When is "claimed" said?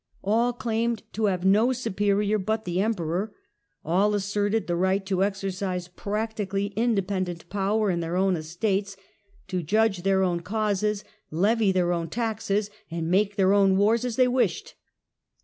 0.53-1.03